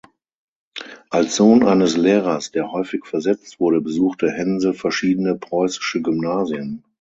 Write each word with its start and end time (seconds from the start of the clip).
Als 1.11 1.35
Sohn 1.35 1.61
eines 1.63 1.95
Lehrers, 1.95 2.49
der 2.49 2.71
häufig 2.71 3.05
versetzt 3.05 3.59
wurde, 3.59 3.81
besuchte 3.81 4.31
Hense 4.31 4.73
verschiedene 4.73 5.35
preußische 5.35 6.01
Gymnasien. 6.01 6.83